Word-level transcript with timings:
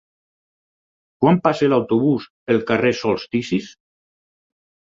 Quan 1.25 1.37
passa 1.47 1.69
l'autobús 1.69 2.27
pel 2.49 2.65
carrer 2.73 2.95
Solsticis? 3.03 3.69